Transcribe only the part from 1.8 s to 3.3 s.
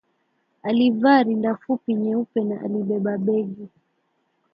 nyeupe na alibeba